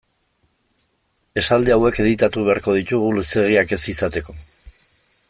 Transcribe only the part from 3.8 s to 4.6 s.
izateko.